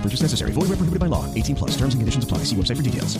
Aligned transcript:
Purchase 0.00 0.22
necessary. 0.22 0.52
Void 0.52 0.68
where 0.70 0.78
prohibited 0.78 1.00
by 1.00 1.08
law. 1.08 1.26
18 1.34 1.56
plus. 1.56 1.76
Terms 1.76 1.92
and 1.92 2.00
conditions 2.00 2.24
apply. 2.24 2.44
See 2.44 2.56
website 2.56 2.76
for 2.76 2.82
details. 2.82 3.18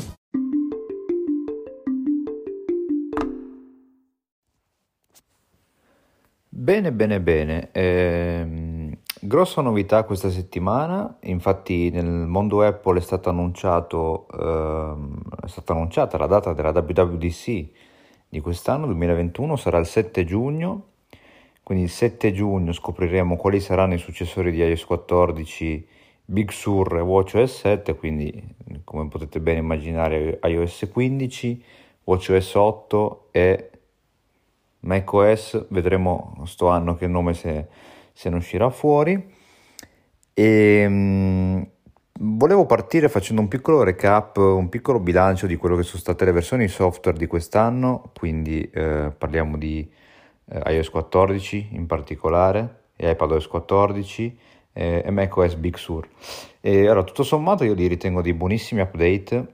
Bene, 6.63 6.93
bene, 6.93 7.21
bene. 7.21 7.71
Ehm, 7.73 8.93
grossa 9.19 9.63
novità 9.63 10.05
questa 10.05 10.31
settimana, 10.31 11.17
infatti 11.23 11.91
nel 11.91 12.07
mondo 12.07 12.63
Apple 12.63 12.99
è, 12.99 13.01
stato 13.01 13.29
annunciato, 13.31 14.27
ehm, 14.29 15.21
è 15.43 15.49
stata 15.49 15.73
annunciata 15.73 16.19
la 16.19 16.27
data 16.27 16.53
della 16.53 16.71
WWDC 16.71 17.69
di 18.29 18.41
quest'anno, 18.41 18.87
2021, 18.87 19.57
sarà 19.57 19.79
il 19.79 19.87
7 19.87 20.25
giugno, 20.25 20.89
quindi 21.63 21.85
il 21.85 21.91
7 21.91 22.31
giugno 22.33 22.73
scopriremo 22.73 23.37
quali 23.37 23.59
saranno 23.59 23.95
i 23.95 23.99
successori 23.99 24.51
di 24.51 24.59
iOS 24.59 24.85
14, 24.85 25.87
Big 26.31 26.51
Sur 26.53 26.97
e 26.97 27.01
WatchOS 27.01 27.59
7, 27.59 27.97
quindi 27.97 28.55
come 28.85 29.09
potete 29.09 29.41
bene 29.41 29.59
immaginare 29.59 30.39
iOS 30.45 30.89
15, 30.93 31.65
WatchOS 32.05 32.55
8 32.55 33.29
e 33.33 33.71
macOS, 34.81 35.67
vedremo 35.71 36.41
sto 36.45 36.69
anno 36.69 36.95
che 36.95 37.09
nome 37.09 37.35
se, 37.35 37.67
se 38.13 38.31
ne 38.31 38.37
uscirà 38.37 38.71
fuori. 38.71 39.39
E 40.33 40.89
mh, 40.89 41.69
volevo 42.21 42.65
partire 42.65 43.09
facendo 43.09 43.43
un 43.43 43.49
piccolo 43.49 43.83
recap, 43.83 44.37
un 44.37 44.69
piccolo 44.69 45.01
bilancio 45.01 45.49
di 45.49 45.57
quello 45.57 45.75
che 45.75 45.83
sono 45.83 45.99
state 45.99 46.25
le 46.25 46.33
versioni 46.33 46.69
software 46.69 47.19
di 47.19 47.27
quest'anno, 47.27 48.13
quindi 48.17 48.71
eh, 48.73 49.13
parliamo 49.19 49.59
di 49.59 49.91
eh, 50.45 50.75
iOS 50.75 50.91
14 50.91 51.71
in 51.73 51.87
particolare 51.87 52.83
e 52.95 53.11
iPadOS 53.11 53.49
14 53.49 54.39
eh, 54.73 55.11
macOS 55.11 55.55
Big 55.57 55.77
Sur. 55.77 56.09
E 56.61 56.87
allora, 56.87 57.05
tutto 57.05 57.23
sommato 57.23 57.65
io 57.65 57.75
li 57.75 57.87
ritengo 57.87 58.23
dei 58.23 58.35
buonissimi 58.35 58.81
update, 58.81 59.47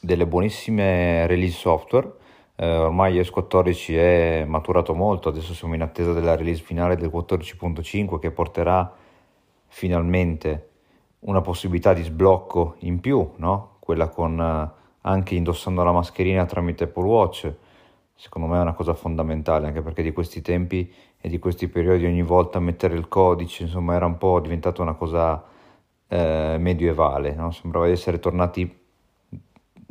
delle 0.00 0.26
buonissime 0.26 1.26
release 1.26 1.56
software 1.56 2.24
eh, 2.58 2.66
ormai 2.66 3.14
iOS 3.14 3.30
14 3.30 3.96
è 3.96 4.44
maturato 4.46 4.94
molto, 4.94 5.28
adesso 5.28 5.52
siamo 5.52 5.74
in 5.74 5.82
attesa 5.82 6.14
della 6.14 6.34
release 6.34 6.62
finale 6.62 6.96
del 6.96 7.10
14.5 7.10 8.18
che 8.18 8.30
porterà 8.30 8.94
finalmente 9.66 10.70
una 11.20 11.42
possibilità 11.42 11.92
di 11.92 12.02
sblocco 12.02 12.76
in 12.80 13.00
più, 13.00 13.32
no? 13.36 13.76
quella 13.78 14.08
con 14.08 14.40
eh, 14.40 14.84
anche 15.02 15.34
indossando 15.34 15.84
la 15.84 15.92
mascherina 15.92 16.46
tramite 16.46 16.84
Apple 16.84 17.04
Watch. 17.04 17.52
Secondo 18.14 18.48
me 18.48 18.56
è 18.56 18.62
una 18.62 18.72
cosa 18.72 18.94
fondamentale, 18.94 19.66
anche 19.66 19.82
perché 19.82 20.02
di 20.02 20.12
questi 20.12 20.40
tempi 20.40 20.90
e 21.26 21.28
di 21.28 21.40
questi 21.40 21.66
periodi 21.66 22.06
ogni 22.06 22.22
volta 22.22 22.60
mettere 22.60 22.94
il 22.94 23.08
codice, 23.08 23.64
insomma, 23.64 23.96
era 23.96 24.06
un 24.06 24.16
po' 24.16 24.38
diventata 24.38 24.80
una 24.80 24.94
cosa 24.94 25.42
eh, 26.06 26.54
medievale, 26.56 27.34
no? 27.34 27.50
sembrava 27.50 27.86
di 27.86 27.92
essere 27.92 28.20
tornati 28.20 28.78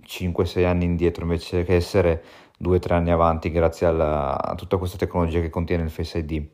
5-6 0.02 0.66
anni 0.66 0.86
indietro 0.86 1.24
invece 1.24 1.66
che 1.66 1.76
essere 1.76 2.24
due 2.58 2.78
o 2.78 2.80
tre 2.80 2.96
anni 2.96 3.12
avanti 3.12 3.52
grazie 3.52 3.86
alla, 3.86 4.42
a 4.42 4.56
tutta 4.56 4.78
questa 4.78 4.96
tecnologia 4.96 5.42
che 5.42 5.50
contiene 5.50 5.84
il 5.84 5.90
Face 5.90 6.20
ID. 6.20 6.48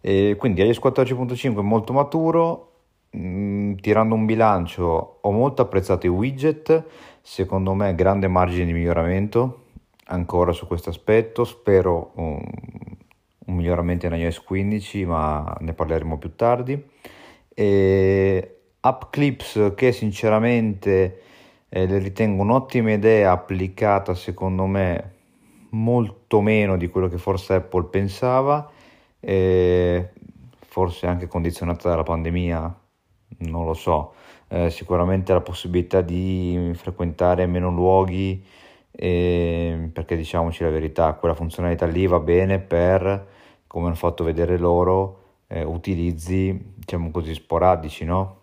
E 0.00 0.36
quindi 0.38 0.62
iOS 0.62 0.78
14.5 0.78 1.58
è 1.58 1.62
molto 1.62 1.92
maturo, 1.92 2.72
mh, 3.10 3.18
mm, 3.18 3.74
tirando 3.78 4.14
un 4.14 4.26
bilancio 4.26 5.18
ho 5.22 5.30
molto 5.32 5.62
apprezzato 5.62 6.06
i 6.06 6.10
widget, 6.10 6.84
secondo 7.20 7.74
me 7.74 7.92
grande 7.96 8.28
margine 8.28 8.66
di 8.66 8.74
miglioramento 8.74 9.62
ancora 10.06 10.52
su 10.52 10.68
questo 10.68 10.90
aspetto, 10.90 11.42
spero 11.42 12.12
un, 12.14 12.40
un 13.46 13.54
miglioramento 13.56 14.06
in 14.06 14.14
iOS 14.14 14.42
15 14.42 15.04
ma 15.04 15.56
ne 15.60 15.72
parleremo 15.72 16.18
più 16.18 16.34
tardi. 16.34 16.82
E 17.54 18.58
App 18.80 19.02
Clips 19.10 19.72
che 19.74 19.92
sinceramente 19.92 21.22
eh, 21.68 21.86
le 21.86 21.98
ritengo 21.98 22.42
un'ottima 22.42 22.92
idea 22.92 23.32
applicata 23.32 24.14
secondo 24.14 24.66
me 24.66 25.12
molto 25.70 26.40
meno 26.40 26.76
di 26.76 26.88
quello 26.88 27.08
che 27.08 27.18
forse 27.18 27.54
Apple 27.54 27.84
pensava, 27.84 28.70
eh, 29.20 30.10
forse 30.66 31.06
anche 31.06 31.26
condizionata 31.26 31.88
dalla 31.88 32.02
pandemia, 32.02 32.78
non 33.38 33.64
lo 33.64 33.74
so, 33.74 34.14
eh, 34.48 34.70
sicuramente 34.70 35.32
la 35.32 35.40
possibilità 35.40 36.00
di 36.00 36.70
frequentare 36.74 37.46
meno 37.46 37.70
luoghi, 37.70 38.44
perché 38.96 40.16
diciamoci 40.16 40.62
la 40.62 40.70
verità, 40.70 41.14
quella 41.14 41.34
funzionalità 41.34 41.84
lì 41.86 42.06
va 42.06 42.20
bene 42.20 42.60
per, 42.60 43.26
come 43.74 43.86
hanno 43.86 43.96
fatto 43.96 44.22
vedere 44.22 44.56
loro, 44.56 45.22
eh, 45.48 45.64
utilizzi 45.64 46.74
diciamo 46.76 47.10
così 47.10 47.34
sporadici, 47.34 48.04
no? 48.04 48.42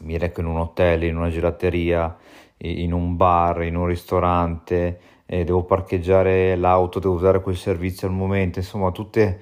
Mi 0.00 0.16
reco 0.16 0.40
in 0.40 0.46
un 0.46 0.56
hotel, 0.56 1.02
in 1.02 1.14
una 1.14 1.28
gelateria, 1.28 2.16
in 2.56 2.94
un 2.94 3.16
bar, 3.16 3.64
in 3.64 3.76
un 3.76 3.84
ristorante, 3.84 5.00
eh, 5.26 5.44
devo 5.44 5.64
parcheggiare 5.64 6.56
l'auto, 6.56 7.00
devo 7.00 7.12
usare 7.12 7.42
quel 7.42 7.58
servizio 7.58 8.08
al 8.08 8.14
momento, 8.14 8.58
insomma 8.58 8.90
tutte, 8.92 9.40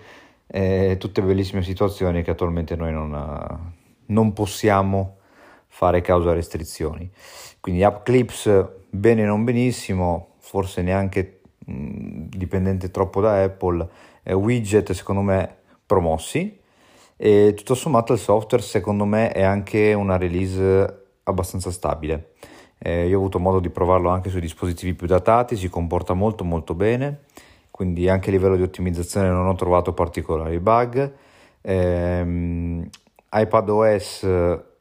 eh, 0.48 0.96
tutte 0.98 1.22
bellissime 1.22 1.62
situazioni 1.62 2.24
che 2.24 2.32
attualmente 2.32 2.74
noi 2.74 2.90
non, 2.90 3.72
non 4.06 4.32
possiamo 4.32 5.18
fare 5.68 6.00
causa 6.00 6.32
restrizioni. 6.32 7.08
Quindi 7.60 7.84
App 7.84 8.04
Clips 8.04 8.68
bene 8.90 9.22
non 9.22 9.44
benissimo, 9.44 10.30
forse 10.38 10.82
neanche 10.82 11.40
mh, 11.66 12.24
dipendente 12.30 12.90
troppo 12.90 13.20
da 13.20 13.44
Apple, 13.44 13.88
widget 14.32 14.92
secondo 14.92 15.20
me 15.20 15.56
promossi. 15.84 16.60
E 17.16 17.54
tutto 17.56 17.74
sommato 17.74 18.12
il 18.12 18.18
software 18.18 18.62
secondo 18.62 19.04
me 19.04 19.30
è 19.30 19.42
anche 19.42 19.92
una 19.92 20.16
release 20.16 21.04
abbastanza 21.24 21.70
stabile. 21.70 22.32
Eh, 22.78 23.06
io 23.06 23.16
ho 23.16 23.20
avuto 23.20 23.38
modo 23.38 23.60
di 23.60 23.70
provarlo 23.70 24.08
anche 24.08 24.30
sui 24.30 24.40
dispositivi 24.40 24.94
più 24.94 25.06
datati, 25.06 25.56
si 25.56 25.68
comporta 25.68 26.12
molto 26.12 26.44
molto 26.44 26.74
bene, 26.74 27.24
quindi 27.70 28.08
anche 28.08 28.28
a 28.28 28.32
livello 28.32 28.56
di 28.56 28.62
ottimizzazione 28.62 29.28
non 29.28 29.46
ho 29.46 29.54
trovato 29.54 29.92
particolari 29.92 30.58
bug. 30.58 31.12
Eh, 31.60 32.88
iPadOS 33.32 34.26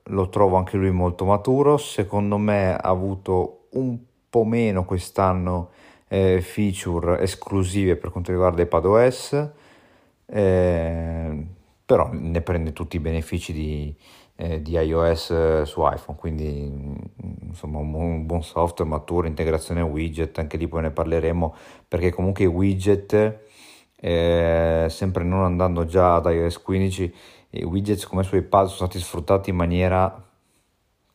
lo 0.07 0.29
trovo 0.29 0.57
anche 0.57 0.77
lui 0.77 0.91
molto 0.91 1.23
maturo, 1.23 1.77
secondo 1.77 2.37
me 2.37 2.73
ha 2.73 2.89
avuto 2.89 3.67
un 3.71 3.97
po' 4.29 4.43
meno 4.43 4.83
quest'anno 4.83 5.69
eh, 6.13 6.41
feature 6.41 7.19
esclusive 7.21 7.95
per 7.95 8.11
quanto 8.11 8.31
riguarda 8.31 8.61
iPadOS, 8.61 9.49
eh, 10.27 11.45
però 11.83 12.09
ne 12.11 12.41
prende 12.41 12.71
tutti 12.71 12.97
i 12.97 12.99
benefici 12.99 13.51
di, 13.51 13.95
eh, 14.35 14.61
di 14.61 14.73
iOS 14.73 15.31
eh, 15.31 15.65
su 15.65 15.81
iPhone, 15.83 16.15
quindi 16.15 16.69
mm, 16.71 16.95
insomma 17.47 17.79
un, 17.79 18.27
buon 18.27 18.43
software 18.43 18.87
maturo, 18.91 19.25
integrazione 19.25 19.81
widget, 19.81 20.37
anche 20.37 20.57
lì 20.57 20.67
poi 20.67 20.83
ne 20.83 20.91
parleremo 20.91 21.55
perché 21.87 22.11
comunque 22.11 22.43
i 22.43 22.47
widget, 22.47 23.39
eh, 23.99 24.85
sempre 24.89 25.23
non 25.23 25.43
andando 25.43 25.85
già 25.85 26.15
ad 26.15 26.25
iOS 26.27 26.61
15, 26.61 27.15
i 27.49 27.63
widget 27.63 28.05
come 28.05 28.21
su 28.21 28.35
iPad 28.35 28.67
sono 28.67 28.87
stati 28.87 28.99
sfruttati 28.99 29.49
in 29.49 29.55
maniera 29.55 30.23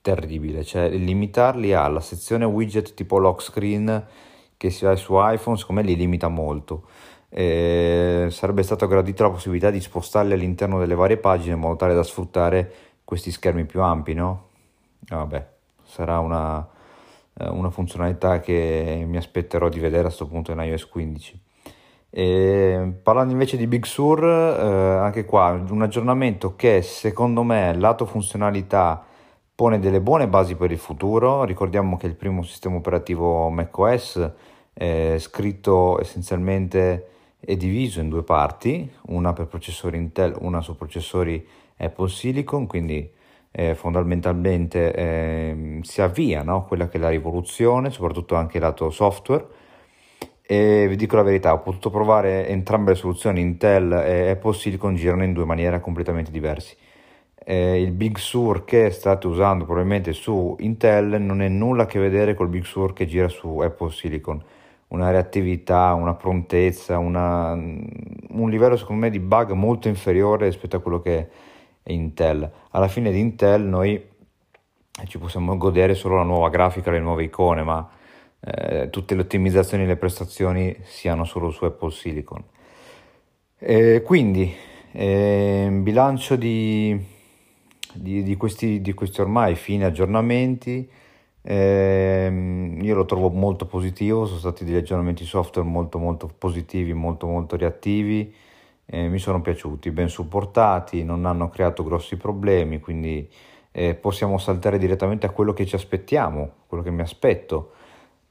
terribile, 0.01 0.65
cioè 0.65 0.89
limitarli 0.91 1.73
alla 1.73 2.01
sezione 2.01 2.45
widget 2.45 2.95
tipo 2.95 3.19
lock 3.19 3.43
screen 3.43 4.07
che 4.59 4.69
si 4.69 4.85
ha 4.85 4.95
su 4.97 5.15
iPhone, 5.17 5.57
secondo 5.57 5.81
me 5.81 5.87
li 5.87 5.97
limita 5.97 6.29
molto. 6.29 6.83
Eh, 7.31 8.27
sarebbe 8.31 8.63
stata 8.63 8.87
gradita 8.87 9.23
la 9.23 9.31
possibilità 9.31 9.71
di 9.71 9.81
spostarli 9.81 10.35
all'interno 10.35 10.79
delle 10.79 10.95
varie 10.95 11.17
pagine 11.17 11.55
in 11.55 11.61
modo 11.61 11.77
tale 11.77 11.95
da 11.95 12.03
sfruttare 12.03 12.73
questi 13.05 13.31
schermi 13.31 13.65
più 13.65 13.81
ampi, 13.81 14.13
no? 14.13 14.49
Vabbè, 15.09 15.47
sarà 15.85 16.19
una, 16.19 16.67
eh, 17.39 17.49
una 17.49 17.71
funzionalità 17.71 18.41
che 18.41 19.05
mi 19.07 19.17
aspetterò 19.17 19.69
di 19.69 19.79
vedere 19.79 20.01
a 20.01 20.07
questo 20.07 20.27
punto 20.27 20.53
in 20.53 20.59
iOS 20.59 20.87
15. 20.89 21.41
E 22.11 22.93
parlando 23.03 23.33
invece 23.33 23.57
di 23.57 23.67
Big 23.67 23.85
Sur, 23.85 24.25
eh, 24.25 24.99
anche 24.99 25.25
qua 25.25 25.51
un 25.69 25.83
aggiornamento 25.83 26.57
che 26.57 26.83
secondo 26.83 27.43
me 27.43 27.75
lato 27.77 28.07
funzionalità 28.07 29.05
pone 29.59 29.81
delle 29.81 30.01
buone 30.01 30.29
basi 30.29 30.55
per 30.55 30.71
il 30.71 30.79
futuro. 30.79 31.43
Ricordiamo 31.43 31.97
che 31.97 32.07
il 32.07 32.15
primo 32.15 32.45
sistema 32.45 32.77
operativo 32.77 33.49
macOS 33.49 34.31
è 34.73 35.17
scritto 35.19 36.01
essenzialmente 36.01 37.09
è 37.41 37.57
diviso 37.57 37.99
in 37.99 38.09
due 38.09 38.23
parti, 38.23 38.89
una 39.09 39.33
per 39.33 39.49
processori 39.49 39.97
Intel, 39.97 40.37
una 40.39 40.61
su 40.61 40.77
processori 40.77 41.45
Apple 41.77 42.09
Silicon, 42.09 42.69
quindi 42.69 43.11
eh, 43.51 43.75
fondamentalmente 43.75 44.95
eh, 44.95 45.81
si 45.83 46.03
avvia 46.03 46.45
no? 46.45 46.65
quella 46.65 46.87
che 46.87 46.99
è 46.99 47.01
la 47.01 47.09
rivoluzione, 47.09 47.91
soprattutto 47.91 48.37
anche 48.37 48.61
lato 48.61 48.91
software. 48.91 49.45
E 50.41 50.87
vi 50.89 50.95
dico 50.95 51.17
la 51.17 51.23
verità, 51.23 51.53
ho 51.53 51.59
potuto 51.59 51.91
provare 51.91 52.47
entrambe 52.47 52.93
le 52.93 52.97
soluzioni, 52.97 53.41
Intel 53.41 53.91
e 53.91 54.31
Apple 54.31 54.55
Silicon 54.55 54.95
girano 54.95 55.25
in 55.25 55.33
due 55.33 55.45
maniere 55.45 55.81
completamente 55.81 56.31
diverse. 56.31 56.77
Eh, 57.45 57.81
il 57.81 57.93
Big 57.93 58.19
Sur 58.19 58.65
che 58.65 58.91
state 58.91 59.27
usando 59.27 59.65
probabilmente 59.65 60.13
su 60.13 60.57
Intel 60.61 61.21
non 61.21 61.41
è 61.41 61.49
nulla 61.49 61.85
a 61.85 61.87
che 61.87 61.99
vedere 61.99 62.35
col 62.35 62.49
Big 62.49 62.65
Sur 62.65 62.93
che 62.93 63.07
gira 63.07 63.29
su 63.29 63.59
Apple 63.59 63.91
Silicon. 63.91 64.43
Una 64.89 65.11
reattività, 65.11 65.93
una 65.95 66.15
prontezza, 66.15 66.99
una, 66.99 67.53
un 67.53 68.51
livello 68.51 68.77
secondo 68.77 69.03
me 69.03 69.11
di 69.11 69.21
bug 69.21 69.53
molto 69.53 69.89
inferiore 69.89 70.47
rispetto 70.47 70.77
a 70.77 70.81
quello 70.81 71.01
che 71.01 71.29
è 71.83 71.93
Intel. 71.93 72.51
Alla 72.71 72.89
fine 72.89 73.11
di 73.11 73.19
Intel 73.19 73.63
noi 73.63 74.03
ci 75.07 75.19
possiamo 75.19 75.57
godere 75.57 75.95
solo 75.95 76.17
la 76.17 76.23
nuova 76.23 76.49
grafica, 76.49 76.91
le 76.91 77.01
nuove 77.01 77.25
icone, 77.25 77.63
ma 77.63 77.89
eh, 78.41 78.89
tutte 78.91 79.15
le 79.15 79.23
ottimizzazioni 79.23 79.85
e 79.85 79.87
le 79.87 79.97
prestazioni 79.97 80.77
siano 80.83 81.25
solo 81.25 81.51
su 81.51 81.65
Apple 81.65 81.91
Silicon. 81.91 82.43
Eh, 83.59 84.03
quindi, 84.05 84.55
eh, 84.93 85.69
bilancio 85.71 86.37
di, 86.37 86.97
di, 88.01 88.23
di, 88.23 88.37
questi, 88.37 88.81
di, 88.81 88.93
questi, 88.95 89.21
ormai 89.21 89.55
fine 89.55 89.85
aggiornamenti, 89.85 90.89
ehm, 91.43 92.79
io 92.83 92.95
lo 92.95 93.05
trovo 93.05 93.29
molto 93.31 93.67
positivo, 93.67 94.27
sono 94.27 94.39
stati 94.39 94.65
degli 94.65 94.77
aggiornamenti 94.77 95.25
software 95.25 95.69
molto 95.69 95.99
molto 95.99 96.31
positivi, 96.39 96.93
molto 96.93 97.27
molto 97.27 97.57
reattivi 97.57 98.35
eh, 98.91 99.09
mi 99.09 99.19
sono 99.19 99.43
piaciuti, 99.43 99.91
ben 99.91 100.09
supportati, 100.09 101.05
non 101.05 101.27
hanno 101.27 101.51
creato 101.51 101.85
grossi 101.85 102.17
problemi, 102.17 102.81
quindi 102.81 103.29
eh, 103.71 103.95
possiamo 103.95 104.39
saltare 104.39 104.79
direttamente 104.79 105.27
a 105.27 105.31
quello 105.31 105.53
che 105.53 105.67
ci 105.67 105.75
aspettiamo, 105.75 106.53
quello 106.67 106.83
che 106.83 106.91
mi 106.91 107.03
aspetto 107.03 107.73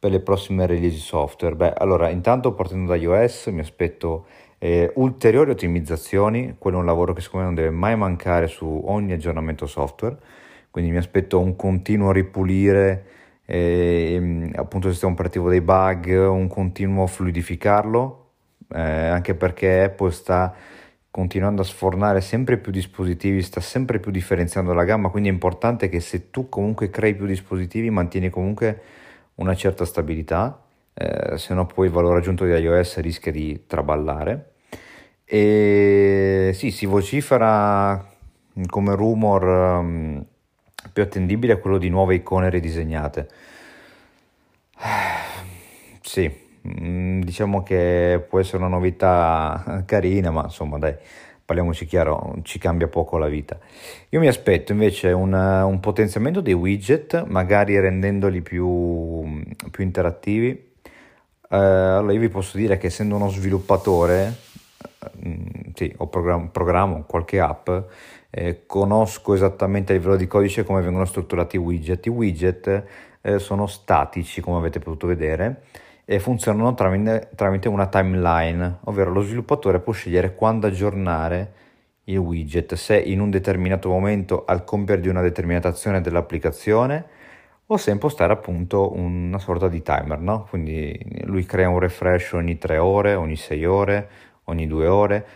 per 0.08 0.12
le 0.12 0.20
prossime 0.22 0.66
release 0.66 0.98
software. 0.98 1.56
Beh, 1.56 1.74
allora, 1.78 2.10
intanto 2.10 2.54
partendo 2.54 2.92
da 2.92 2.96
iOS 2.96 3.48
mi 3.48 3.60
aspetto 3.60 4.26
eh, 4.58 4.92
ulteriori 4.96 5.52
ottimizzazioni, 5.52 6.56
quello 6.58 6.78
è 6.78 6.80
un 6.80 6.86
lavoro 6.86 7.14
che 7.14 7.22
secondo 7.22 7.48
me 7.48 7.54
non 7.54 7.62
deve 7.62 7.76
mai 7.76 7.96
mancare 7.98 8.48
su 8.48 8.84
ogni 8.86 9.12
aggiornamento 9.12 9.68
software, 9.68 10.18
quindi 10.72 10.92
mi 10.92 10.98
aspetto 10.98 11.40
un 11.40 11.56
continuo 11.56 12.12
ripulire 12.12 13.06
eh, 13.46 14.50
appunto 14.56 14.88
il 14.88 14.94
sistema 14.94 15.14
operativo 15.14 15.50
dei 15.50 15.62
bug, 15.62 16.30
un 16.30 16.48
continuo 16.48 17.06
fluidificarlo 17.06 18.26
eh, 18.74 18.82
anche 18.82 19.36
perché 19.36 19.84
Apple 19.84 20.12
sta 20.12 20.54
continuando 21.10 21.62
a 21.62 21.66
sfornare 21.66 22.22
sempre 22.22 22.58
più 22.58 22.72
dispositivi, 22.72 23.42
sta 23.42 23.60
sempre 23.60 24.00
più 24.00 24.12
differenziando 24.12 24.74
la 24.74 24.84
gamma, 24.84 25.10
quindi 25.10 25.30
è 25.30 25.32
importante 25.32 25.90
che 25.90 26.00
se 26.00 26.30
tu 26.30 26.48
comunque 26.48 26.90
crei 26.90 27.16
più 27.16 27.26
dispositivi 27.26 27.90
mantieni 27.90 28.30
comunque 28.30 28.82
una 29.38 29.56
certa 29.56 29.86
stabilità, 29.86 30.64
eh, 30.94 31.38
se 31.38 31.54
no 31.54 31.66
poi 31.66 31.88
il 31.88 31.92
valore 31.94 32.20
aggiunto 32.20 32.46
di 32.46 32.52
iOS 32.52 33.00
rischia 33.00 33.32
di 33.32 33.66
traballare. 33.66 34.54
E 35.26 36.52
sì, 36.54 36.72
si 36.72 36.86
vocifera 36.86 38.06
come 38.68 38.96
rumor 38.96 39.44
um, 39.44 40.26
più 40.94 41.04
attendibile 41.04 41.54
a 41.54 41.58
quello 41.58 41.78
di 41.78 41.90
nuove 41.90 42.16
icone 42.16 42.50
ridisegnate. 42.50 43.30
Sì, 46.08 46.32
Mm, 46.68 47.22
diciamo 47.22 47.64
che 47.64 48.26
può 48.28 48.40
essere 48.40 48.58
una 48.58 48.68
novità 48.68 49.84
carina, 49.86 50.32
ma 50.32 50.44
insomma 50.44 50.78
dai, 50.78 50.96
parliamoci 51.48 51.86
chiaro, 51.86 52.36
ci 52.44 52.60
cambia 52.60 52.90
poco 52.90 53.18
la 53.18 53.30
vita. 53.30 53.58
Io 54.10 54.20
mi 54.20 54.28
aspetto 54.28 54.74
invece 54.74 55.14
un, 55.14 55.32
un 55.32 55.80
potenziamento 55.80 56.42
dei 56.42 56.52
widget, 56.52 57.24
magari 57.24 57.80
rendendoli 57.80 58.42
più, 58.42 59.46
più 59.72 59.84
interattivi. 59.86 60.50
Eh, 61.50 61.56
allora 61.56 62.12
io 62.12 62.20
vi 62.20 62.28
posso 62.28 62.58
dire 62.58 62.78
che 62.78 62.88
essendo 62.88 63.16
uno 63.16 63.30
sviluppatore, 63.30 64.36
mm, 65.26 65.46
sì, 65.74 65.94
ho 65.96 66.08
programma, 66.08 66.48
programmo 66.48 67.06
qualche 67.08 67.40
app, 67.40 67.70
eh, 68.30 68.66
conosco 68.66 69.34
esattamente 69.34 69.94
a 69.94 69.96
livello 69.96 70.18
di 70.18 70.28
codice 70.28 70.66
come 70.66 70.82
vengono 70.82 71.06
strutturati 71.06 71.56
i 71.56 71.60
widget. 71.60 72.08
I 72.08 72.10
widget 72.10 72.84
eh, 73.22 73.40
sono 73.40 73.68
statici, 73.68 74.42
come 74.42 74.58
avete 74.58 74.80
potuto 74.80 75.08
vedere, 75.08 75.62
e 76.10 76.20
funzionano 76.20 76.74
tramite, 76.74 77.32
tramite 77.36 77.68
una 77.68 77.88
timeline, 77.88 78.78
ovvero 78.86 79.12
lo 79.12 79.20
sviluppatore 79.20 79.82
può 79.82 79.92
scegliere 79.92 80.36
quando 80.36 80.68
aggiornare 80.68 81.52
il 82.06 82.18
widget, 82.18 82.76
se 82.76 82.98
in 82.98 83.20
un 83.20 83.30
determinato 83.30 83.90
momento 83.90 84.46
al 84.46 84.64
compiere 84.64 85.02
di 85.02 85.10
una 85.10 85.22
determinata 85.22 85.68
azione 85.68 86.00
dell'applicazione 86.00 87.06
o 87.66 87.76
se 87.76 87.92
impostare 87.92 88.32
appunto 88.32 88.96
una 88.96 89.38
sorta 89.38 89.68
di 89.68 89.82
timer, 89.82 90.20
no? 90.20 90.48
Quindi 90.50 90.98
lui 91.26 91.44
crea 91.44 91.68
un 91.68 91.80
refresh 91.80 92.32
ogni 92.32 92.58
3 92.58 92.78
ore, 92.78 93.14
ogni 93.16 93.36
6 93.36 93.66
ore, 93.66 94.10
ogni 94.46 94.66
2 94.66 94.88
ore, 94.88 95.28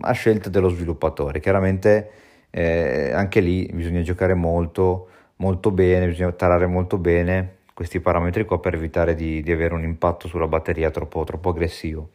a 0.00 0.10
scelta 0.10 0.48
dello 0.48 0.70
sviluppatore. 0.70 1.38
Chiaramente 1.38 2.10
eh, 2.50 3.12
anche 3.14 3.38
lì 3.38 3.70
bisogna 3.72 4.02
giocare 4.02 4.34
molto, 4.34 5.08
molto 5.36 5.70
bene, 5.70 6.08
bisogna 6.08 6.32
tarare 6.32 6.66
molto 6.66 6.98
bene 6.98 7.58
questi 7.80 8.00
parametri 8.00 8.44
qua 8.44 8.60
per 8.60 8.74
evitare 8.74 9.14
di, 9.14 9.40
di 9.40 9.50
avere 9.50 9.72
un 9.72 9.82
impatto 9.82 10.28
sulla 10.28 10.46
batteria 10.46 10.90
troppo, 10.90 11.24
troppo 11.24 11.48
aggressivo. 11.48 12.10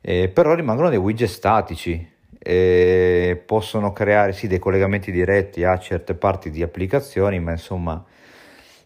Eh, 0.00 0.28
però 0.28 0.54
rimangono 0.54 0.88
dei 0.88 0.98
widget 0.98 1.28
statici, 1.28 2.04
e 2.36 3.40
possono 3.46 3.92
creare 3.92 4.32
sì 4.32 4.48
dei 4.48 4.58
collegamenti 4.58 5.12
diretti 5.12 5.62
a 5.62 5.78
certe 5.78 6.14
parti 6.14 6.50
di 6.50 6.64
applicazioni, 6.64 7.38
ma 7.38 7.52
insomma 7.52 8.04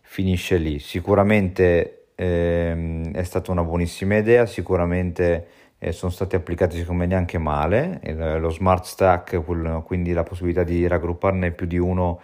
finisce 0.02 0.58
lì. 0.58 0.80
Sicuramente 0.80 2.08
ehm, 2.14 3.14
è 3.14 3.22
stata 3.22 3.50
una 3.50 3.64
buonissima 3.64 4.18
idea, 4.18 4.44
sicuramente 4.44 5.46
eh, 5.78 5.92
sono 5.92 6.12
stati 6.12 6.36
applicati 6.36 6.76
secondo 6.76 7.04
me 7.04 7.08
neanche 7.08 7.38
male. 7.38 8.00
Il, 8.04 8.36
lo 8.38 8.50
smart 8.50 8.84
stack, 8.84 9.42
quindi 9.82 10.12
la 10.12 10.24
possibilità 10.24 10.62
di 10.62 10.86
raggrupparne 10.86 11.52
più 11.52 11.64
di 11.64 11.78
uno 11.78 12.20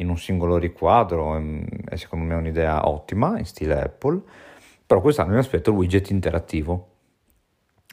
in 0.00 0.08
un 0.08 0.18
singolo 0.18 0.56
riquadro 0.56 1.36
ehm, 1.36 1.64
è 1.88 1.96
secondo 1.96 2.24
me 2.24 2.34
un'idea 2.34 2.88
ottima 2.88 3.38
in 3.38 3.44
stile 3.44 3.80
Apple, 3.80 4.20
però 4.84 5.00
quest'anno 5.00 5.32
mi 5.32 5.38
aspetto 5.38 5.70
il 5.70 5.76
widget 5.76 6.10
interattivo, 6.10 6.88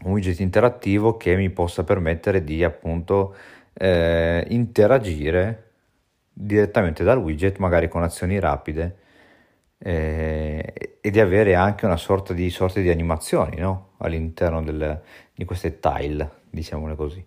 un 0.03 0.11
widget 0.11 0.39
interattivo 0.39 1.17
che 1.17 1.35
mi 1.35 1.49
possa 1.49 1.83
permettere 1.83 2.43
di 2.43 2.63
appunto 2.63 3.35
eh, 3.73 4.45
interagire 4.49 5.63
direttamente 6.33 7.03
dal 7.03 7.17
widget, 7.17 7.57
magari 7.57 7.87
con 7.87 8.03
azioni 8.03 8.39
rapide 8.39 8.97
eh, 9.79 10.97
e 11.01 11.11
di 11.11 11.19
avere 11.19 11.55
anche 11.55 11.85
una 11.85 11.97
sorta 11.97 12.33
di, 12.33 12.49
sorta 12.49 12.79
di 12.79 12.89
animazioni 12.89 13.57
no? 13.57 13.89
all'interno 13.97 14.63
del, 14.63 15.01
di 15.33 15.45
queste 15.45 15.79
tile, 15.79 16.31
diciamole 16.49 16.95
così. 16.95 17.25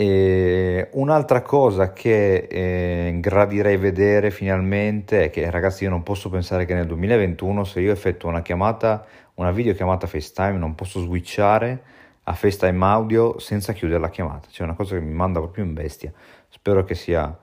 E 0.00 0.88
un'altra 0.92 1.42
cosa 1.42 1.92
che 1.92 2.46
eh, 2.50 3.18
gradirei 3.20 3.76
vedere 3.76 4.30
finalmente 4.30 5.24
è 5.24 5.30
che 5.30 5.50
ragazzi 5.50 5.84
io 5.84 5.90
non 5.90 6.02
posso 6.02 6.30
pensare 6.30 6.64
che 6.64 6.72
nel 6.72 6.86
2021 6.86 7.64
se 7.64 7.80
io 7.80 7.92
effettuo 7.92 8.30
una 8.30 8.40
chiamata, 8.40 9.04
una 9.34 9.50
videochiamata 9.50 10.06
FaceTime 10.06 10.56
non 10.56 10.74
posso 10.74 11.00
switchare 11.00 11.82
a 12.22 12.32
FaceTime 12.32 12.82
audio 12.82 13.38
senza 13.38 13.74
chiudere 13.74 14.00
la 14.00 14.08
chiamata, 14.08 14.48
cioè 14.50 14.66
una 14.66 14.74
cosa 14.74 14.94
che 14.94 15.02
mi 15.02 15.12
manda 15.12 15.38
proprio 15.38 15.64
in 15.64 15.74
bestia. 15.74 16.10
Spero 16.48 16.82
che 16.82 16.94
sia 16.94 17.38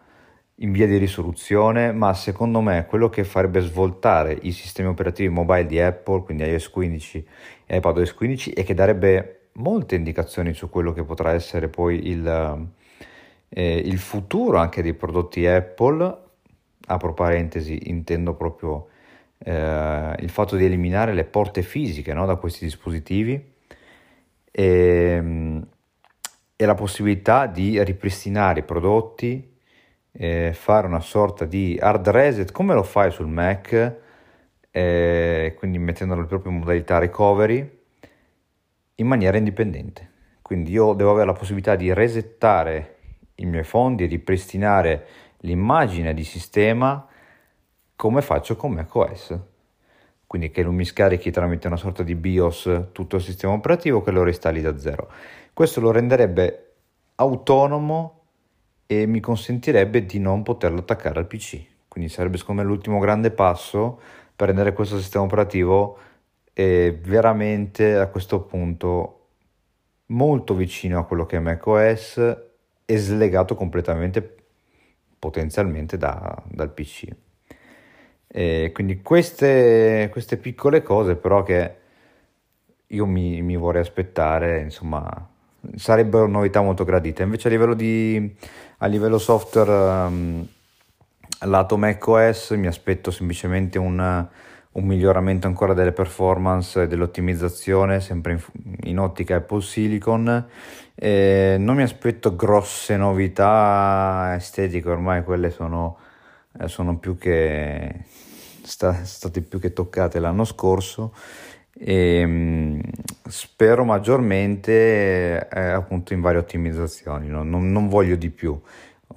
in 0.56 0.72
via 0.72 0.88
di 0.88 0.98
risoluzione, 0.98 1.92
ma 1.92 2.16
secondo 2.16 2.62
me 2.62 2.88
quello 2.88 3.08
che 3.10 3.24
farebbe 3.24 3.60
svoltare 3.60 4.36
i 4.42 4.52
sistemi 4.52 4.90
operativi 4.90 5.30
mobile 5.30 5.68
di 5.68 5.80
Apple, 5.80 6.24
quindi 6.24 6.44
iOS 6.44 6.70
15 6.72 7.28
e 7.68 7.76
iPadOS 7.76 8.16
15 8.16 8.54
e 8.54 8.64
che 8.64 8.74
darebbe 8.74 9.37
molte 9.58 9.96
indicazioni 9.96 10.54
su 10.54 10.70
quello 10.70 10.94
che 10.94 11.04
potrà 11.04 11.34
essere 11.34 11.68
poi 11.68 12.08
il, 12.08 12.70
eh, 13.50 13.78
il 13.78 13.98
futuro 14.00 14.58
anche 14.58 14.82
dei 14.82 14.94
prodotti 14.94 15.46
Apple. 15.46 16.26
Apro 16.90 17.14
parentesi, 17.14 17.90
intendo 17.90 18.34
proprio 18.34 18.88
eh, 19.40 20.16
il 20.20 20.30
fatto 20.30 20.56
di 20.56 20.66
eliminare 20.66 21.14
le 21.14 21.26
porte 21.26 21.62
fisiche 21.62 22.14
no, 22.14 22.26
da 22.26 22.36
questi 22.38 22.64
dispositivi 22.64 23.54
e, 24.52 24.64
ehm, 24.64 25.68
e, 26.56 26.66
la 26.66 26.76
possibilità 26.76 27.46
di 27.46 27.84
ripristinare 27.84 28.62
i 28.62 28.64
prodotti, 28.64 29.56
eh, 30.14 30.54
fare 30.54 30.88
una 30.88 31.02
sorta 31.02 31.46
di 31.46 31.78
hard 31.80 32.08
reset 32.08 32.52
come 32.52 32.74
lo 32.74 32.84
fai 32.84 33.12
sul 33.12 33.28
Mac 33.28 33.96
eh, 34.72 35.56
quindi 35.58 35.78
mettendolo 35.78 36.26
proprio 36.26 36.52
in 36.52 36.60
modalità 36.60 36.98
recovery 36.98 37.77
in 39.00 39.08
maniera 39.08 39.38
indipendente. 39.38 40.16
Quindi 40.42 40.72
io 40.72 40.94
devo 40.94 41.12
avere 41.12 41.26
la 41.26 41.34
possibilità 41.34 41.76
di 41.76 41.94
resettare 41.94 42.96
i 43.36 43.46
miei 43.46 43.64
fondi 43.64 44.04
e 44.04 44.08
ripristinare 44.08 45.08
l'immagine 45.40 46.14
di 46.14 46.24
sistema 46.24 47.06
come 47.96 48.22
faccio 48.22 48.56
con 48.56 48.72
macOS. 48.72 49.38
Quindi 50.26 50.52
che 50.52 50.62
lui 50.62 50.76
mi 50.76 50.86
scarichi 50.86 51.32
tramite 51.32 51.68
una 51.68 51.78
sorta 51.78 52.04
di 52.04 52.16
BIOS 52.16 52.90
tutto 52.92 53.18
il 53.18 53.22
sistema 53.22 53.54
operativo 53.54 54.02
che 54.02 54.12
lo 54.12 54.24
reinstalli 54.24 54.62
da 54.62 54.78
zero. 54.78 55.10
Questo 55.54 55.80
lo 55.80 55.92
renderebbe 55.92 56.74
autonomo 57.16 58.22
e 58.86 59.06
mi 59.06 59.20
consentirebbe 59.20 60.06
di 60.06 60.20
non 60.20 60.44
poterlo 60.44 60.80
attaccare 60.80 61.20
al 61.20 61.28
PC. 61.28 61.62
Quindi 61.88 62.10
sarebbe 62.10 62.38
secondo 62.38 62.62
me 62.62 62.68
l'ultimo 62.68 63.00
grande 63.00 63.32
passo 63.32 64.00
per 64.36 64.48
rendere 64.48 64.74
questo 64.74 64.98
sistema 64.98 65.24
operativo 65.24 65.98
eh, 66.60 66.98
veramente 67.04 67.96
a 67.98 68.08
questo 68.08 68.42
punto 68.42 69.28
molto 70.08 70.56
vicino 70.56 70.98
a 70.98 71.06
quello 71.06 71.28
che 71.28 71.38
è 71.38 71.40
macOS 71.40 72.18
e 72.84 72.98
slegato 72.98 73.54
completamente 73.54 74.38
potenzialmente 75.20 75.98
da, 75.98 76.36
dal 76.50 76.72
PC. 76.74 77.06
E 78.28 78.72
quindi 78.74 79.04
queste, 79.04 80.10
queste, 80.12 80.38
piccole 80.38 80.82
cose 80.82 81.16
però 81.16 81.44
che 81.44 81.76
io 82.88 83.06
mi, 83.06 83.44
mi 83.44 83.56
vorrei 83.56 83.82
aspettare, 83.82 84.62
insomma, 84.62 85.30
sarebbero 85.76 86.26
novità 86.26 86.60
molto 86.62 86.84
gradite. 86.86 87.22
Invece 87.22 87.50
a 87.50 87.52
livello, 87.52 87.76
di, 87.76 88.36
a 88.80 88.88
livello 88.88 89.20
software, 89.20 90.08
um, 90.08 90.48
lato 91.42 91.78
macOS, 91.78 92.50
mi 92.52 92.66
aspetto 92.66 93.12
semplicemente 93.12 93.78
un, 93.78 94.28
un, 94.74 94.86
miglioramento 94.86 95.48
ancora 95.48 95.74
delle 95.74 95.92
performance 95.92 96.84
e 96.84 96.88
dell'ottimizzazione, 96.88 98.00
sempre 98.00 98.34
in, 98.34 98.42
in 98.84 99.00
ottica 99.00 99.36
Apple 99.36 99.62
Silicon. 99.62 100.46
E 100.96 101.56
non 101.60 101.76
mi 101.76 101.84
aspetto 101.84 102.36
grosse 102.36 102.98
novità 102.98 104.34
estetiche, 104.36 104.90
ormai 104.90 105.24
quelle 105.24 105.52
sono, 105.52 105.98
eh, 106.60 106.68
sono 106.68 106.98
più 106.98 107.18
che 107.18 108.06
sta, 108.64 109.04
state 109.04 109.42
più 109.42 109.60
che 109.60 109.74
toccate 109.74 110.20
l'anno 110.20 110.44
scorso 110.44 111.14
e 111.80 112.20
ehm, 112.20 112.82
spero 113.28 113.84
maggiormente 113.84 115.48
eh, 115.48 115.60
appunto 115.60 116.14
in 116.14 116.22
varie 116.22 116.40
ottimizzazioni 116.40 117.28
non, 117.28 117.50
non, 117.50 117.72
non, 117.72 117.88
voglio 117.88 118.16
di 118.16 118.30
più 118.30 118.60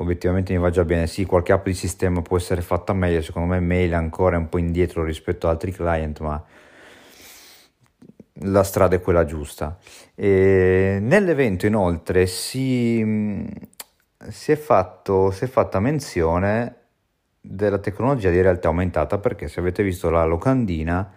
obiettivamente 0.01 0.53
mi 0.53 0.59
va 0.59 0.71
già 0.71 0.85
bene. 0.85 1.07
Sì 1.07 1.25
qualche 1.25 1.53
app 1.53 1.67
di 1.67 1.75
sistema 1.75 2.23
può 2.23 2.37
essere 2.37 2.63
fatta 2.63 2.93
meglio. 2.93 3.23
Secondo 3.23 3.49
me 3.49 3.61
mail 3.61 3.93
è 3.93 3.95
ancora 3.95 4.37
un 4.37 4.49
po' 4.49 4.59
indietro 4.59 5.05
rispetto 5.05 5.47
ad 5.47 5.55
altri 5.55 5.73
client 5.73 6.21
ma 6.21 6.43
la 8.43 8.63
strada 8.63 8.97
è 8.97 9.01
quella 9.01 9.25
giusta. 9.25 9.79
E 10.15 10.99
nell'evento 11.01 11.67
inoltre 11.67 12.27
si, 12.27 13.47
si, 14.29 14.53
è 14.53 14.57
fatto, 14.57 15.31
si 15.31 15.45
è 15.45 15.47
fatta 15.47 15.81
menzione 15.81 16.77
della 17.41 17.79
tecnologia 17.79 18.31
di 18.31 18.41
realtà 18.41 18.69
aumentata 18.69 19.19
perché 19.19 19.49
se 19.49 19.61
avete 19.61 19.83
visto 19.83 20.11
la 20.11 20.25
locandina 20.25 21.11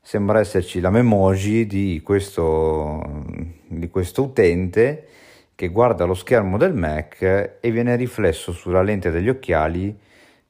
sembra 0.00 0.40
esserci 0.40 0.80
la 0.80 0.90
memoji 0.90 1.66
di 1.66 2.00
questo, 2.02 3.24
di 3.66 3.88
questo 3.90 4.22
utente 4.22 5.08
che 5.58 5.70
guarda 5.70 6.04
lo 6.04 6.14
schermo 6.14 6.56
del 6.56 6.72
Mac 6.72 7.20
e 7.60 7.70
viene 7.72 7.96
riflesso 7.96 8.52
sulla 8.52 8.80
lente 8.80 9.10
degli 9.10 9.28
occhiali 9.28 9.92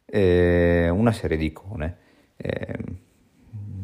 eh, 0.05 0.91
una 0.91 1.13
serie 1.13 1.39
di 1.39 1.47
icone. 1.47 1.97
Eh, 2.37 2.77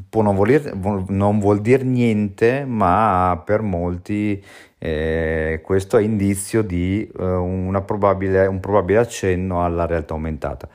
può 0.07 0.21
non, 0.21 0.35
voler, 0.35 0.75
non 0.75 1.38
vuol 1.38 1.62
dire 1.62 1.83
niente, 1.83 2.66
ma 2.66 3.40
per 3.43 3.62
molti 3.62 4.45
eh, 4.76 5.62
questo 5.64 5.97
è 5.97 6.02
indizio 6.02 6.61
di 6.61 7.11
eh, 7.11 7.83
probabile, 7.87 8.45
un 8.45 8.61
probabile 8.61 8.99
accenno 8.99 9.64
alla 9.64 9.87
realtà 9.87 10.12
aumentata. 10.12 10.69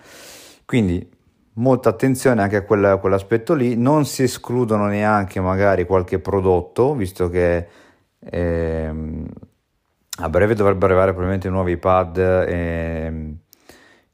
Quindi 0.65 1.07
molta 1.53 1.89
attenzione 1.89 2.41
anche 2.41 2.55
a, 2.55 2.63
quella, 2.63 2.93
a 2.93 2.97
quell'aspetto 2.97 3.53
lì, 3.53 3.77
non 3.77 4.05
si 4.05 4.23
escludono 4.23 4.87
neanche 4.87 5.39
magari 5.41 5.85
qualche 5.85 6.17
prodotto, 6.17 6.95
visto 6.95 7.29
che 7.29 7.67
ehm, 8.19 9.27
a 10.21 10.29
breve 10.29 10.53
dovrebbero 10.53 10.87
arrivare 10.87 11.11
probabilmente 11.11 11.47
i 11.47 11.51
nuovi 11.51 11.71
iPad 11.73 12.17
e 12.17 13.35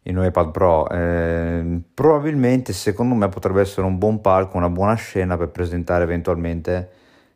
i 0.04 0.12
nuovi 0.12 0.28
iPad 0.28 0.52
Pro. 0.52 0.90
Eh, 0.90 1.80
probabilmente, 1.94 2.74
secondo 2.74 3.16
me, 3.16 3.28
potrebbe 3.30 3.62
essere 3.62 3.88
un 3.88 3.98
buon 3.98 4.22
palco, 4.22 4.58
una 4.58 4.70
buona 4.70 4.94
scena 4.94 5.36
per 5.36 5.50
presentare 5.50 6.04
eventualmente 6.04 6.90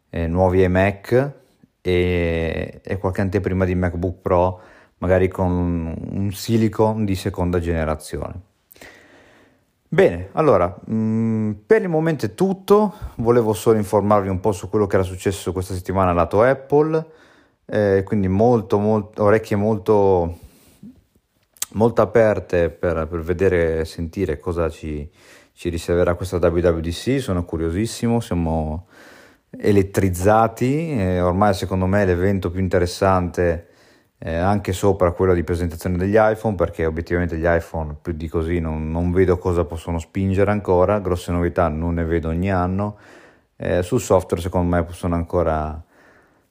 eh, 0.10 0.28
nuovi 0.28 0.62
iMac 0.64 1.32
e, 1.82 2.82
e 2.84 2.98
qualche 2.98 3.22
anteprima 3.22 3.66
di 3.66 3.74
MacBook 3.74 4.22
Pro, 4.22 4.62
magari 5.00 5.28
con 5.28 5.96
un 6.12 6.32
silicon 6.32 7.06
di 7.06 7.16
seconda 7.16 7.60
generazione. 7.60 8.48
Bene, 9.92 10.30
allora, 10.34 10.80
mh, 10.86 10.94
mm, 10.94 11.52
per 11.66 11.82
il 11.82 11.90
momento 11.90 12.28
è 12.28 12.36
tutto, 12.36 12.94
volevo 13.16 13.54
solo 13.54 13.78
informarvi 13.78 14.30
un 14.30 14.40
po' 14.40 14.52
su 14.52 14.70
quello 14.70 14.86
che 14.86 14.96
era 14.96 15.04
successo 15.04 15.52
questa 15.52 15.74
settimana 15.74 16.14
lato 16.14 16.44
Apple, 16.44 17.04
eh, 17.70 18.04
quindi 18.04 18.28
molto, 18.28 18.80
molto, 18.80 19.24
orecchie 19.24 19.56
molto, 19.56 20.38
molto 21.74 22.02
aperte 22.02 22.70
per, 22.70 23.08
per 23.08 23.22
vedere 23.22 23.82
e 23.82 23.86
sentire 23.86 24.40
cosa 24.40 24.70
ci, 24.70 25.08
ci 25.54 25.70
riserverà 25.70 26.16
questa 26.16 26.38
WWDC, 26.38 27.20
sono 27.20 27.46
curiosissimo, 27.46 28.20
siamo 28.20 28.88
elettrizzati, 29.52 30.92
eh, 30.92 31.22
ormai 31.22 31.54
secondo 31.54 31.86
me 31.86 32.04
è 32.04 32.06
l'evento 32.06 32.50
più 32.50 32.60
interessante 32.60 33.68
eh, 34.20 34.36
anche 34.36 34.74
sopra 34.74 35.12
quello 35.12 35.34
di 35.34 35.44
presentazione 35.44 35.98
degli 35.98 36.18
iPhone 36.18 36.56
perché 36.56 36.86
obiettivamente 36.86 37.38
gli 37.38 37.46
iPhone 37.46 37.96
più 38.02 38.14
di 38.14 38.28
così 38.28 38.60
non, 38.60 38.92
non 38.92 39.12
vedo 39.12 39.38
cosa 39.38 39.64
possono 39.64 39.98
spingere 39.98 40.52
ancora, 40.52 41.00
grosse 41.00 41.32
novità 41.32 41.70
non 41.70 41.96
ne 41.96 42.04
vedo 42.04 42.28
ogni 42.30 42.52
anno, 42.52 42.98
eh, 43.56 43.82
sul 43.82 44.02
software 44.02 44.42
secondo 44.42 44.76
me 44.76 44.84
possono 44.84 45.16
ancora 45.16 45.82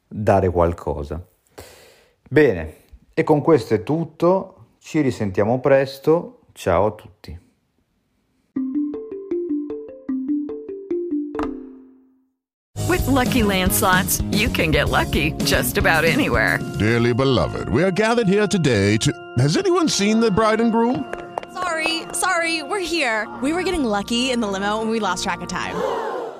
dare 0.08 0.50
qualcosa. 0.50 1.24
Bene, 2.28 2.74
e 3.14 3.22
con 3.22 3.42
questo 3.42 3.74
è 3.74 3.82
tutto, 3.82 4.54
ci 4.80 5.00
risentiamo 5.00 5.60
presto, 5.60 6.40
ciao 6.52 6.86
a 6.86 6.90
tutti. 6.92 7.38
With 12.88 13.06
lucky 13.06 13.42
landslots, 13.42 14.22
you 14.32 14.48
can 14.48 14.70
get 14.70 14.88
lucky 14.88 15.32
just 15.44 15.76
about 15.76 16.04
anywhere. 16.04 16.58
Dearly 16.78 17.12
beloved, 17.12 17.68
we 17.68 17.82
are 17.82 17.90
gathered 17.90 18.28
here 18.28 18.46
today 18.46 18.96
to. 18.98 19.12
Has 19.38 19.56
anyone 19.56 19.88
seen 19.88 20.20
the 20.20 20.30
bride 20.30 20.60
and 20.60 20.72
groom? 20.72 21.04
Sorry, 21.52 22.02
sorry, 22.12 22.62
we're 22.62 22.80
here. 22.80 23.26
We 23.42 23.52
were 23.52 23.62
getting 23.62 23.84
lucky 23.84 24.30
in 24.30 24.40
the 24.40 24.46
limo 24.46 24.80
and 24.80 24.90
we 24.90 25.00
lost 25.00 25.24
track 25.24 25.42
of 25.42 25.48
time. 25.48 25.76